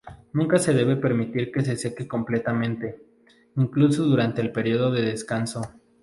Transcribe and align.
Nunca 0.33 0.57
se 0.57 0.73
debe 0.73 0.95
permitir 0.95 1.51
que 1.51 1.61
se 1.63 1.75
seque 1.77 2.07
completamente, 2.07 3.05
incluso 3.55 4.03
durante 4.03 4.41
el 4.41 4.51
período 4.51 4.89
de 4.89 5.03
descanso. 5.03 5.61